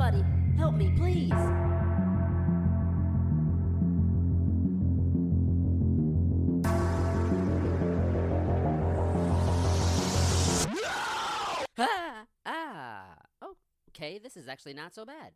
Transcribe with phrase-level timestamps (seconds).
[0.00, 0.24] Somebody
[0.56, 1.30] help me, please.
[11.78, 13.14] Ah, ah.
[13.42, 13.56] Oh,
[13.90, 15.32] okay, this is actually not so bad.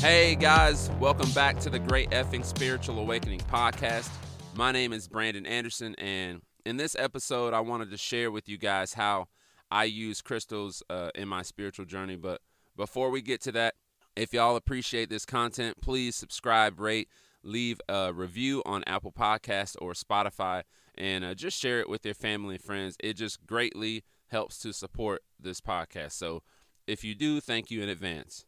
[0.00, 4.10] Hey guys, welcome back to the Great Effing Spiritual Awakening podcast.
[4.54, 8.58] My name is Brandon Anderson, and in this episode, I wanted to share with you
[8.58, 9.28] guys how
[9.70, 12.16] I use crystals uh, in my spiritual journey.
[12.16, 12.42] But
[12.76, 13.74] before we get to that,
[14.14, 17.08] if y'all appreciate this content, please subscribe, rate,
[17.42, 22.12] leave a review on Apple Podcasts or Spotify, and uh, just share it with your
[22.12, 22.96] family and friends.
[23.00, 26.12] It just greatly helps to support this podcast.
[26.12, 26.42] So
[26.86, 28.44] if you do, thank you in advance.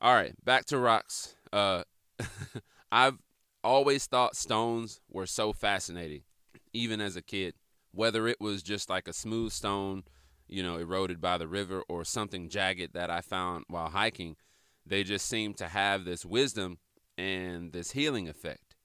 [0.00, 1.34] All right, back to rocks.
[1.52, 1.82] Uh,
[2.92, 3.18] I've
[3.64, 6.22] always thought stones were so fascinating,
[6.72, 7.54] even as a kid.
[7.92, 10.04] Whether it was just like a smooth stone,
[10.48, 14.36] you know, eroded by the river, or something jagged that I found while hiking,
[14.86, 16.78] they just seemed to have this wisdom
[17.18, 18.76] and this healing effect.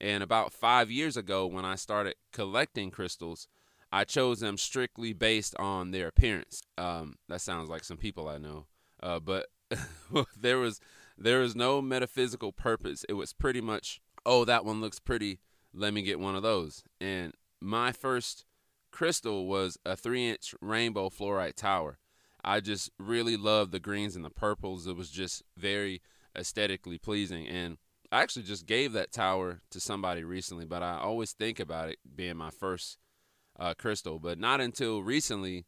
[0.00, 3.46] And about five years ago, when I started collecting crystals,
[3.92, 6.62] I chose them strictly based on their appearance.
[6.78, 8.66] Um, that sounds like some people I know,
[9.02, 9.46] uh, but
[10.36, 10.80] there was
[11.18, 13.04] there was no metaphysical purpose.
[13.08, 15.40] It was pretty much, oh, that one looks pretty.
[15.74, 16.82] Let me get one of those.
[17.00, 18.44] And my first
[18.90, 21.98] crystal was a three inch rainbow fluorite tower.
[22.44, 24.86] I just really loved the greens and the purples.
[24.86, 26.02] It was just very
[26.36, 27.46] aesthetically pleasing.
[27.46, 27.78] And
[28.10, 31.98] I actually just gave that tower to somebody recently, but I always think about it
[32.14, 32.98] being my first
[33.58, 34.18] uh, crystal.
[34.18, 35.66] But not until recently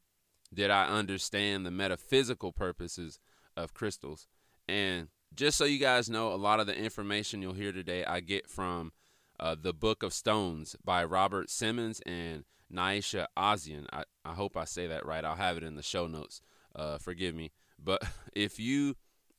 [0.53, 3.19] did I understand the metaphysical purposes
[3.57, 4.27] of crystals.
[4.69, 8.21] And just so you guys know, a lot of the information you'll hear today I
[8.21, 8.93] get from
[9.39, 13.87] uh, the Book of Stones by Robert Simmons and Naisha Ahsian.
[13.93, 15.25] I, I hope I say that right.
[15.25, 16.41] I'll have it in the show notes.
[16.75, 17.53] Uh, forgive me.
[17.83, 18.03] But
[18.35, 18.97] if you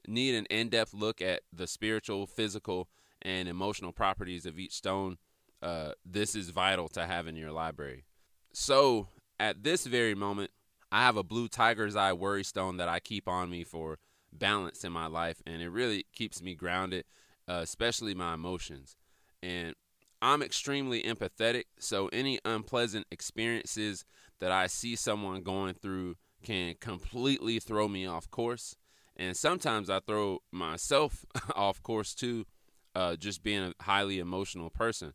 [0.07, 2.89] need an in depth look at the spiritual, physical,
[3.21, 5.17] and emotional properties of each stone,
[5.61, 8.05] uh, this is vital to have in your library.
[8.53, 9.07] So,
[9.39, 10.51] at this very moment,
[10.91, 13.97] I have a blue tiger's eye worry stone that I keep on me for
[14.31, 17.05] balance in my life, and it really keeps me grounded,
[17.49, 18.95] uh, especially my emotions.
[19.41, 19.75] And
[20.21, 24.05] I'm extremely empathetic, so any unpleasant experiences
[24.39, 28.75] that I see someone going through can completely throw me off course.
[29.15, 32.45] And sometimes I throw myself off course too,
[32.93, 35.13] uh, just being a highly emotional person.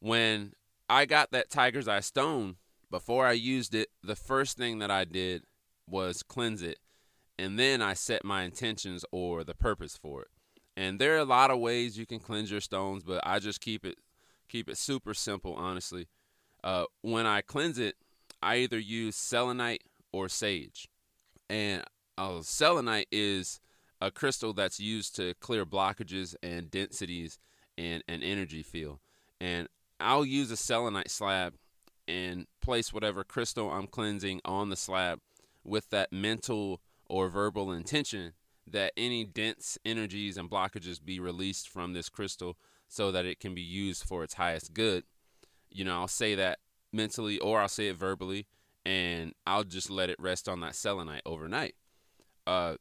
[0.00, 0.52] When
[0.88, 2.56] I got that tiger's eye stone,
[2.90, 5.44] before I used it, the first thing that I did
[5.86, 6.78] was cleanse it
[7.38, 10.28] and then I set my intentions or the purpose for it.
[10.76, 13.60] And there are a lot of ways you can cleanse your stones, but I just
[13.60, 13.98] keep it
[14.48, 16.08] keep it super simple, honestly.
[16.62, 17.96] Uh, when I cleanse it,
[18.42, 20.88] I either use selenite or sage.
[21.48, 21.84] And
[22.18, 23.60] uh, selenite is
[24.00, 27.38] a crystal that's used to clear blockages and densities
[27.78, 28.98] and an energy field.
[29.40, 29.68] And
[30.00, 31.54] I'll use a selenite slab
[32.08, 35.20] and place whatever crystal I'm cleansing on the slab
[35.64, 38.32] with that mental or verbal intention
[38.72, 42.56] that any dense energies and blockages be released from this crystal
[42.88, 45.04] so that it can be used for its highest good.
[45.70, 46.58] You know, I'll say that
[46.92, 48.46] mentally or I'll say it verbally
[48.84, 51.74] and I'll just let it rest on that selenite overnight.
[52.46, 52.76] Uh,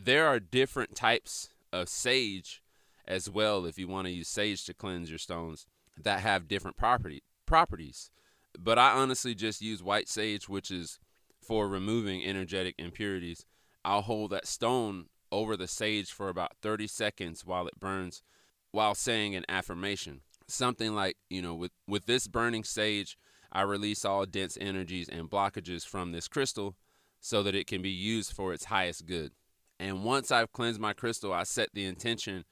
[0.00, 2.62] there are different types of sage
[3.06, 6.76] as well if you want to use sage to cleanse your stones that have different
[6.76, 8.10] property properties.
[8.58, 10.98] But I honestly just use white sage which is
[11.40, 13.46] for removing energetic impurities
[13.86, 18.22] I'll hold that stone over the sage for about 30 seconds while it burns
[18.70, 20.20] while saying an affirmation.
[20.48, 23.16] Something like, you know, with, with this burning sage,
[23.52, 26.76] I release all dense energies and blockages from this crystal
[27.20, 29.32] so that it can be used for its highest good.
[29.78, 32.44] And once I've cleansed my crystal, I set the intention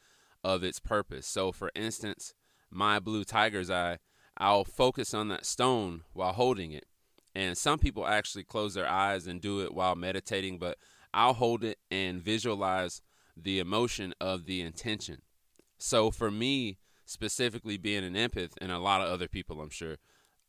[0.42, 1.26] of its purpose.
[1.26, 2.34] So, for instance,
[2.70, 3.98] my blue tiger's eye,
[4.36, 6.86] I'll focus on that stone while holding it.
[7.34, 10.78] And some people actually close their eyes and do it while meditating, but
[11.14, 13.00] I'll hold it and visualize
[13.36, 15.22] the emotion of the intention.
[15.78, 19.96] So for me, specifically being an empath, and a lot of other people, I'm sure,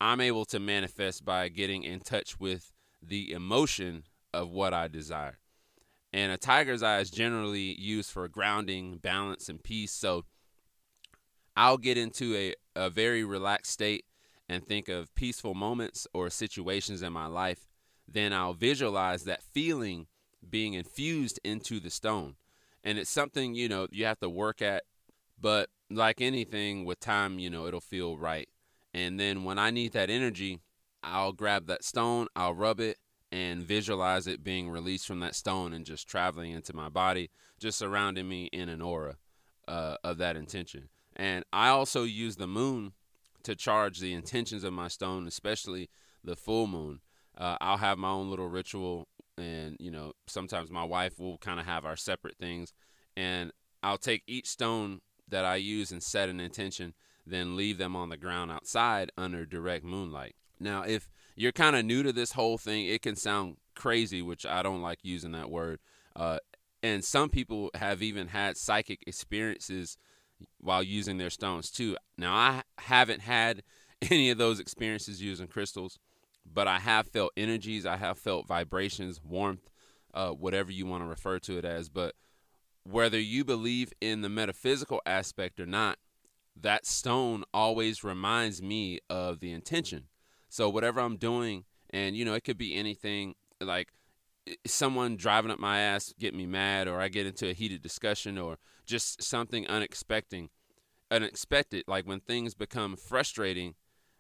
[0.02, 4.04] I'm able to manifest by getting in touch with the emotion
[4.34, 5.38] of what I desire.
[6.12, 9.92] And a tiger's eye is generally used for grounding, balance, and peace.
[9.92, 10.26] So
[11.56, 14.06] I'll get into a, a very relaxed state
[14.50, 17.68] and think of peaceful moments or situations in my life.
[18.08, 20.08] Then I'll visualize that feeling
[20.50, 22.36] being infused into the stone.
[22.84, 24.84] And it's something, you know, you have to work at,
[25.40, 28.48] but like anything with time, you know, it'll feel right.
[28.94, 30.60] And then when I need that energy,
[31.04, 32.98] I'll grab that stone, I'll rub it,
[33.32, 37.78] and visualize it being released from that stone and just traveling into my body, just
[37.78, 39.18] surrounding me in an aura
[39.68, 40.90] uh, of that intention.
[41.16, 42.94] And I also use the moon
[43.44, 45.90] to charge the intentions of my stone, especially
[46.24, 47.02] the full moon.
[47.38, 49.08] Uh, I'll have my own little ritual,
[49.38, 52.74] and you know, sometimes my wife will kind of have our separate things,
[53.16, 53.52] and
[53.84, 56.94] I'll take each stone that I use and set an intention,
[57.26, 60.36] then leave them on the ground outside under direct moonlight.
[60.60, 64.46] Now, if you're kind of new to this whole thing, it can sound crazy, which
[64.46, 65.80] I don't like using that word.
[66.16, 66.40] Uh,
[66.82, 69.98] and some people have even had psychic experiences
[70.60, 71.98] while using their stones too.
[72.18, 73.64] Now, I haven't had
[74.10, 75.98] any of those experiences using crystals,
[76.52, 79.70] but I have felt energies, I have felt vibrations, warmth,
[80.14, 81.90] uh, whatever you want to refer to it as.
[81.90, 82.16] But
[82.84, 85.98] whether you believe in the metaphysical aspect or not,
[86.56, 90.06] that stone always reminds me of the intention.
[90.50, 93.90] So whatever I'm doing, and you know, it could be anything like
[94.66, 98.38] someone driving up my ass get me mad, or I get into a heated discussion,
[98.38, 100.50] or just something unexpected,
[101.12, 101.84] unexpected.
[101.88, 103.76] Like when things become frustrating,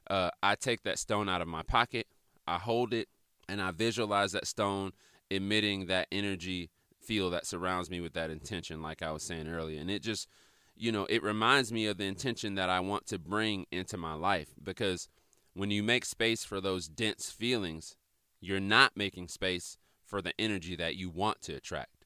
[0.09, 2.07] uh, I take that stone out of my pocket,
[2.47, 3.07] I hold it,
[3.47, 4.91] and I visualize that stone
[5.29, 6.69] emitting that energy
[7.01, 10.27] field that surrounds me with that intention, like I was saying earlier, and it just
[10.75, 14.13] you know, it reminds me of the intention that I want to bring into my
[14.13, 14.49] life.
[14.61, 15.07] Because
[15.53, 17.95] when you make space for those dense feelings,
[18.41, 22.05] you're not making space for the energy that you want to attract.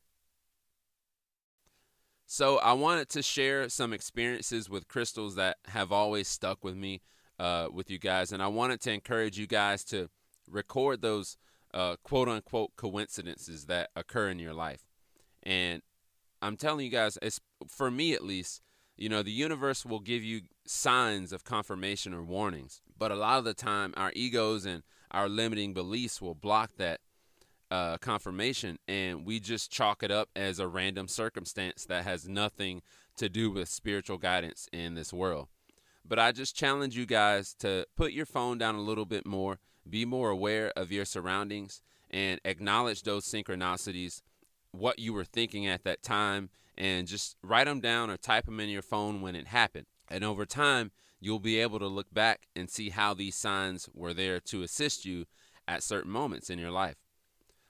[2.25, 7.01] So, I wanted to share some experiences with crystals that have always stuck with me
[7.39, 10.09] uh, with you guys, and I wanted to encourage you guys to
[10.49, 11.37] record those
[11.73, 14.87] uh, quote unquote coincidences that occur in your life.
[15.43, 15.81] And
[16.41, 18.61] I'm telling you guys, it's for me at least,
[18.97, 23.37] you know, the universe will give you signs of confirmation or warnings, but a lot
[23.39, 26.99] of the time, our egos and our limiting beliefs will block that
[27.71, 32.81] uh, confirmation, and we just chalk it up as a random circumstance that has nothing
[33.15, 35.47] to do with spiritual guidance in this world.
[36.05, 39.59] But I just challenge you guys to put your phone down a little bit more,
[39.89, 44.21] be more aware of your surroundings, and acknowledge those synchronicities
[44.71, 48.59] what you were thinking at that time and just write them down or type them
[48.59, 49.85] in your phone when it happened.
[50.09, 54.13] And over time, you'll be able to look back and see how these signs were
[54.13, 55.25] there to assist you
[55.67, 56.95] at certain moments in your life.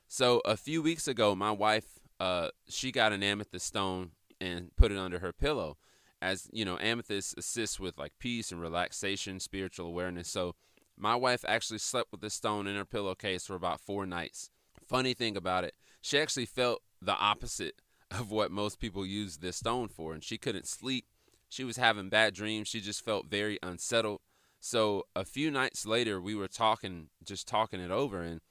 [0.07, 4.91] So a few weeks ago, my wife, uh, she got an amethyst stone and put
[4.91, 5.77] it under her pillow.
[6.21, 10.27] As you know, amethyst assists with like peace and relaxation, spiritual awareness.
[10.27, 10.55] So
[10.99, 14.51] my wife actually slept with this stone in her pillowcase for about four nights.
[14.85, 17.81] Funny thing about it, she actually felt the opposite
[18.11, 20.13] of what most people use this stone for.
[20.13, 21.05] And she couldn't sleep.
[21.47, 22.67] She was having bad dreams.
[22.67, 24.19] She just felt very unsettled.
[24.59, 28.41] So a few nights later, we were talking, just talking it over, and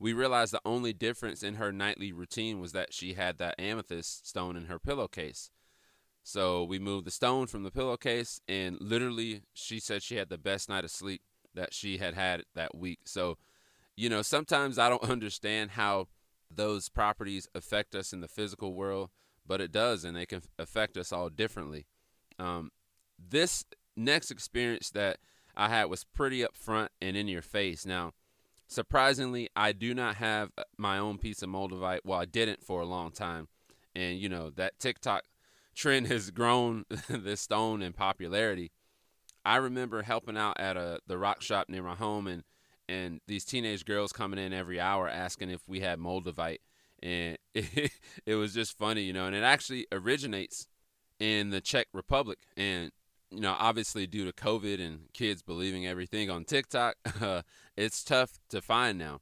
[0.00, 4.26] we realized the only difference in her nightly routine was that she had that amethyst
[4.26, 5.50] stone in her pillowcase.
[6.24, 10.38] So we moved the stone from the pillowcase, and literally, she said she had the
[10.38, 11.22] best night of sleep
[11.54, 13.00] that she had had that week.
[13.06, 13.38] So,
[13.96, 16.08] you know, sometimes I don't understand how
[16.50, 19.10] those properties affect us in the physical world,
[19.46, 21.86] but it does, and they can affect us all differently.
[22.38, 22.70] Um,
[23.18, 23.64] this
[23.96, 25.18] next experience that
[25.56, 27.84] I had was pretty upfront and in your face.
[27.84, 28.12] Now,
[28.68, 32.00] surprisingly, I do not have uh, my own piece of moldavite.
[32.04, 33.48] Well, I didn't for a long time,
[33.94, 35.24] and you know that TikTok
[35.74, 38.70] trend has grown this stone in popularity.
[39.44, 42.44] I remember helping out at a the rock shop near my home, and
[42.88, 46.60] and these teenage girls coming in every hour asking if we had moldavite
[47.02, 47.92] and it,
[48.26, 50.66] it was just funny you know and it actually originates
[51.20, 52.90] in the czech republic and
[53.30, 57.42] you know obviously due to covid and kids believing everything on tiktok uh,
[57.76, 59.20] it's tough to find now.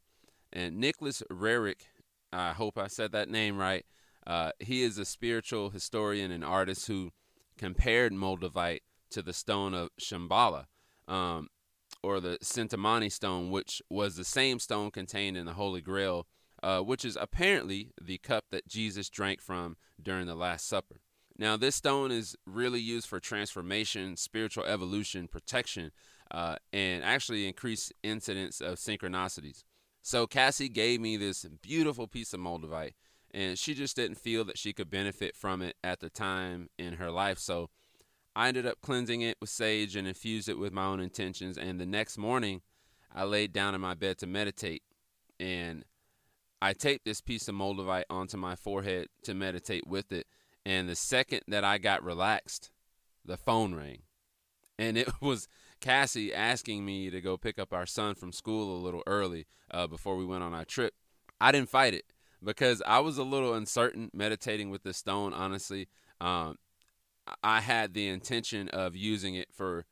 [0.53, 1.89] And Nicholas Roerich
[2.33, 3.85] i hope i said that name right
[4.27, 7.13] uh, he is a spiritual historian and artist who
[7.57, 8.81] compared moldavite
[9.11, 10.67] to the stone of shambhala
[11.09, 11.49] um,
[12.03, 16.27] or the Chintamani stone, which was the same stone contained in the Holy Grail,
[16.63, 21.01] uh, which is apparently the cup that Jesus drank from during the Last Supper.
[21.39, 25.91] Now, this stone is really used for transformation, spiritual evolution, protection,
[26.31, 29.63] uh, and actually increased incidence of synchronicities.
[30.03, 32.95] So, Cassie gave me this beautiful piece of moldavite,
[33.33, 36.95] and she just didn't feel that she could benefit from it at the time in
[36.95, 37.39] her life.
[37.39, 37.69] So,
[38.37, 41.57] I ended up cleansing it with sage and infused it with my own intentions.
[41.57, 42.61] And the next morning,
[43.15, 44.83] I laid down in my bed to meditate.
[45.41, 45.87] And
[46.61, 50.27] I taped this piece of moldavite onto my forehead to meditate with it.
[50.67, 52.71] And the second that I got relaxed,
[53.25, 54.03] the phone rang.
[54.79, 55.49] And it was
[55.81, 59.87] Cassie asking me to go pick up our son from school a little early uh,
[59.87, 60.93] before we went on our trip.
[61.41, 62.13] I didn't fight it
[62.45, 65.33] because I was a little uncertain meditating with the stone.
[65.33, 65.89] Honestly,
[66.21, 66.57] um,
[67.43, 69.85] I had the intention of using it for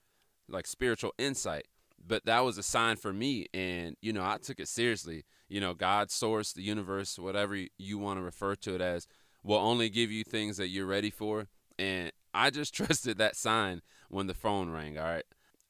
[0.48, 1.66] like spiritual insight,
[2.06, 5.24] but that was a sign for me, and you know I took it seriously.
[5.48, 9.06] You know, God, source, the universe, whatever you want to refer to it as,
[9.42, 11.48] will only give you things that you're ready for,
[11.78, 14.98] and I just trusted that sign when the phone rang.
[14.98, 15.24] All right.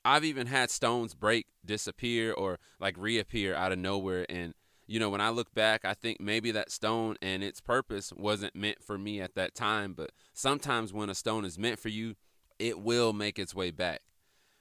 [0.04, 4.26] I've even had stones break, disappear, or like reappear out of nowhere.
[4.28, 4.54] And,
[4.87, 8.55] you know, when I look back, I think maybe that stone and its purpose wasn't
[8.55, 9.95] meant for me at that time.
[9.95, 12.17] But sometimes when a stone is meant for you,
[12.59, 14.03] it will make its way back.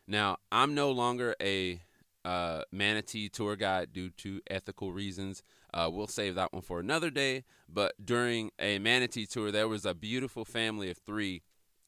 [0.08, 1.82] Now, I'm no longer a
[2.25, 5.44] uh, manatee tour guide due to ethical reasons.
[5.74, 7.44] Uh, we'll save that one for another day.
[7.68, 11.44] But during a manatee tour, there was a beautiful family of three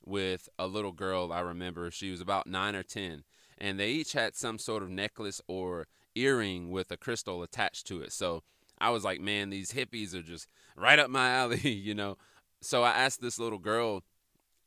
[0.05, 1.31] with a little girl.
[1.31, 3.23] I remember she was about nine or 10
[3.57, 8.01] and they each had some sort of necklace or earring with a crystal attached to
[8.01, 8.11] it.
[8.11, 8.43] So
[8.79, 12.17] I was like, man, these hippies are just right up my alley, you know.
[12.61, 14.03] So I asked this little girl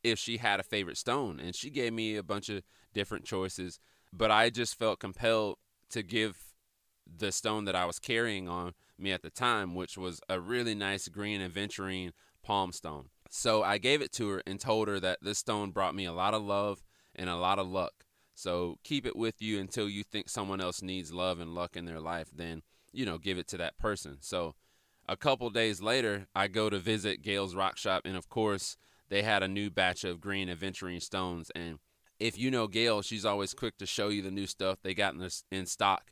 [0.03, 2.63] if she had a favorite stone, and she gave me a bunch of
[2.93, 3.79] different choices,
[4.13, 5.57] but I just felt compelled
[5.89, 6.37] to give
[7.05, 10.75] the stone that I was carrying on me at the time, which was a really
[10.75, 12.11] nice green aventurine
[12.43, 13.09] palm stone.
[13.29, 16.13] So I gave it to her and told her that this stone brought me a
[16.13, 16.83] lot of love
[17.15, 18.05] and a lot of luck.
[18.39, 21.83] So keep it with you until you think someone else needs love and luck in
[21.83, 22.29] their life.
[22.33, 22.61] Then,
[22.93, 24.19] you know, give it to that person.
[24.21, 24.55] So
[25.09, 28.03] a couple days later, I go to visit Gail's Rock Shop.
[28.05, 28.77] And of course,
[29.09, 31.51] they had a new batch of green aventurine stones.
[31.53, 31.79] And
[32.17, 35.13] if you know Gail, she's always quick to show you the new stuff they got
[35.13, 36.11] in, this, in stock.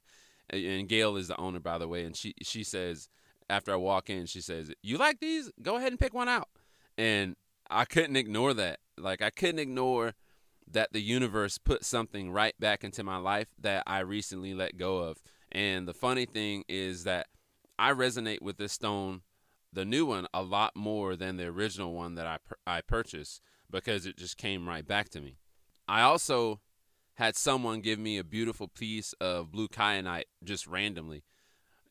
[0.50, 2.04] And Gail is the owner, by the way.
[2.04, 3.08] And she, she says,
[3.50, 5.50] after I walk in, she says, You like these?
[5.62, 6.50] Go ahead and pick one out.
[6.98, 7.38] And
[7.70, 8.80] I couldn't ignore that.
[8.98, 10.14] Like, I couldn't ignore
[10.70, 15.00] that the universe put something right back into my life that I recently let go
[15.00, 15.22] of.
[15.52, 17.28] And the funny thing is that
[17.80, 19.22] I resonate with this stone,
[19.72, 24.06] the new one, a lot more than the original one that I I purchased because
[24.06, 25.38] it just came right back to me.
[25.88, 26.62] I also
[27.16, 31.24] had someone give me a beautiful piece of blue kyanite just randomly.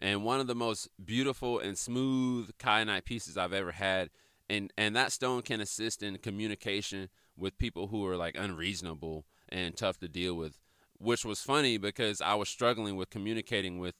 [0.00, 4.10] And one of the most beautiful and smooth kyanite pieces I've ever had.
[4.48, 9.76] And and that stone can assist in communication with people who are like unreasonable and
[9.76, 10.58] tough to deal with,
[10.98, 13.94] which was funny because I was struggling with communicating with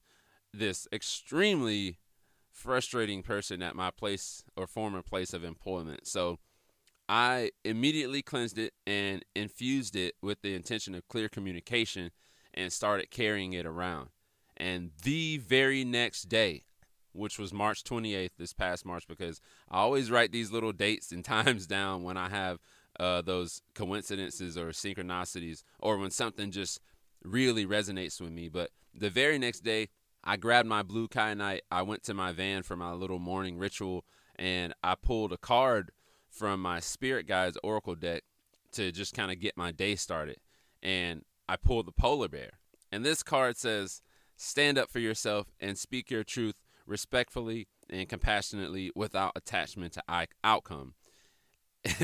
[0.53, 1.99] this extremely
[2.51, 6.07] frustrating person at my place or former place of employment.
[6.07, 6.39] So
[7.09, 12.11] I immediately cleansed it and infused it with the intention of clear communication
[12.55, 14.09] and started carrying it around.
[14.57, 16.63] And the very next day,
[17.13, 19.41] which was March 28th, this past March, because
[19.71, 22.59] I always write these little dates and times down when I have
[22.99, 26.81] uh, those coincidences or synchronicities or when something just
[27.23, 28.49] really resonates with me.
[28.49, 29.89] But the very next day,
[30.25, 31.61] I grabbed my blue kyanite.
[31.71, 34.05] I went to my van for my little morning ritual
[34.37, 35.93] and I pulled a card
[36.31, 38.23] from my spirit guide's oracle deck
[38.73, 40.37] to just kind of get my day started.
[40.83, 42.59] And I pulled the polar bear.
[42.93, 44.03] And this card says,
[44.37, 50.95] Stand up for yourself and speak your truth respectfully and compassionately without attachment to outcome.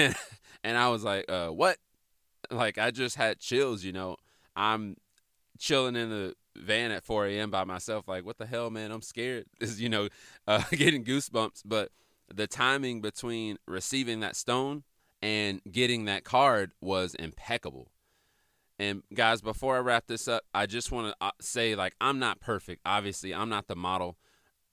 [0.64, 1.78] and I was like, uh, what?
[2.50, 4.16] Like, I just had chills, you know.
[4.54, 4.96] I'm
[5.58, 7.50] chilling in the van at 4 a.m.
[7.50, 8.08] by myself.
[8.08, 8.90] Like, what the hell, man?
[8.90, 9.46] I'm scared.
[9.60, 10.08] Is you know,
[10.46, 11.62] uh, getting goosebumps.
[11.64, 11.90] But
[12.32, 14.84] the timing between receiving that stone
[15.20, 17.88] and getting that card was impeccable.
[18.78, 22.18] And guys, before I wrap this up, I just want to uh, say, like, I'm
[22.18, 22.80] not perfect.
[22.84, 24.16] Obviously, I'm not the model,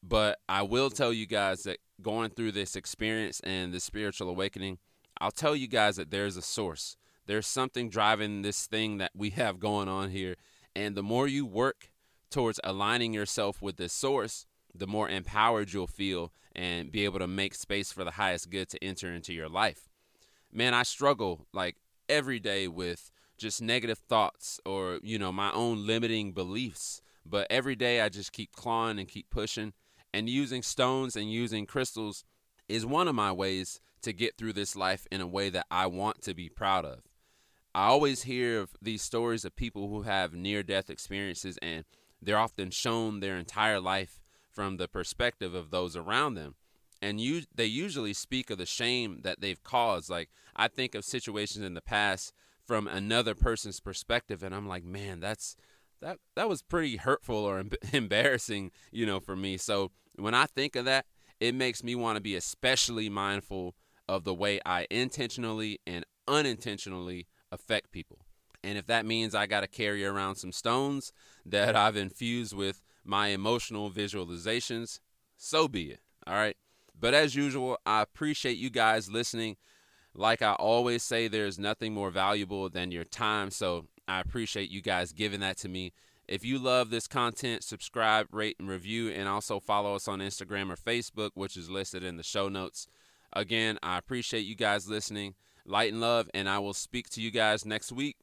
[0.01, 4.79] but I will tell you guys that going through this experience and the spiritual awakening
[5.21, 6.95] I'll tell you guys that there's a source.
[7.25, 10.35] There's something driving this thing that we have going on here.
[10.75, 11.91] And the more you work
[12.31, 17.27] towards aligning yourself with this source, the more empowered you'll feel and be able to
[17.27, 19.89] make space for the highest good to enter into your life.
[20.51, 21.75] Man, I struggle like
[22.07, 27.01] every day with just negative thoughts or, you know, my own limiting beliefs.
[27.25, 29.73] But every day I just keep clawing and keep pushing.
[30.13, 32.23] And using stones and using crystals
[32.67, 35.88] is one of my ways to get through this life in a way that I
[35.88, 37.01] want to be proud of.
[37.74, 41.86] I always hear of these stories of people who have near death experiences, and
[42.22, 46.56] they're often shown their entire life from the perspective of those around them.
[47.01, 50.10] And you, they usually speak of the shame that they've caused.
[50.10, 52.34] Like, I think of situations in the past
[52.65, 55.56] from another person's perspective, and I'm like, man, that's
[56.01, 57.63] that that was pretty hurtful or
[57.94, 59.58] embarrassing, you know, for me.
[59.58, 61.06] So when I think of that,
[61.39, 63.75] it makes me want to be especially mindful
[64.09, 68.17] of the way I intentionally and unintentionally affect people.
[68.63, 71.13] And if that means I got to carry around some stones
[71.45, 74.99] that I've infused with my emotional visualizations,
[75.37, 75.99] so be it.
[76.25, 76.57] All right.
[76.99, 79.57] But as usual, I appreciate you guys listening.
[80.15, 83.51] Like I always say, there's nothing more valuable than your time.
[83.51, 85.93] So I appreciate you guys giving that to me.
[86.27, 90.71] If you love this content, subscribe, rate, and review, and also follow us on Instagram
[90.71, 92.87] or Facebook, which is listed in the show notes.
[93.33, 95.36] Again, I appreciate you guys listening.
[95.65, 98.17] Light and love, and I will speak to you guys next week.